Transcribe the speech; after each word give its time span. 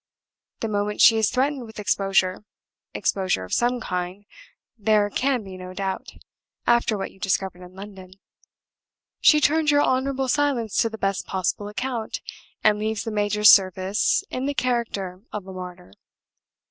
The 0.61 0.67
moment 0.67 0.99
she 0.99 1.17
is 1.17 1.29
threatened 1.29 1.67
with 1.67 1.77
exposure 1.79 2.43
exposure 2.91 3.43
of 3.43 3.53
some 3.53 3.79
kind, 3.79 4.25
there 4.75 5.07
can 5.11 5.43
be 5.43 5.57
no 5.57 5.75
doubt, 5.75 6.13
after 6.65 6.97
what 6.97 7.11
you 7.11 7.19
discovered 7.19 7.61
in 7.63 7.75
London 7.75 8.13
she 9.19 9.39
turns 9.39 9.69
your 9.69 9.83
honorable 9.83 10.27
silence 10.27 10.75
to 10.77 10.89
the 10.89 10.97
best 10.97 11.27
possible 11.27 11.67
account, 11.67 12.19
and 12.63 12.79
leaves 12.79 13.03
the 13.03 13.11
major's 13.11 13.51
service 13.51 14.23
in 14.31 14.47
the 14.47 14.55
character 14.55 15.21
of 15.31 15.45
a 15.45 15.53
martyr. 15.53 15.91